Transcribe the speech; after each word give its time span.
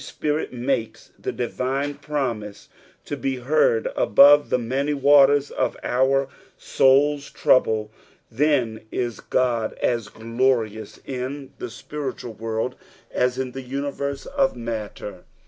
Spirit 0.03 0.51
makes 0.51 1.11
the 1.19 1.31
divine 1.31 1.93
pramige 1.93 2.69
to 3.05 3.15
be 3.15 3.35
heard 3.35 3.87
above 3.95 4.49
tbe 4.49 4.59
many 4.59 4.93
waters 4.95 5.51
of 5.51 5.77
onr 5.83 6.27
aoul's 6.57 7.29
trouble, 7.29 7.91
then 8.31 8.81
is 8.91 9.21
Ood 9.31 9.73
as 9.75 10.07
glorious 10.07 10.99
in 11.05 11.53
the 11.59 11.69
spiritual 11.69 12.33
world 12.33 12.75
as 13.11 13.37
in 13.37 13.51
the 13.51 13.61
muvetse 13.63 14.25
of 14.25 14.55
matter. 14.55 15.23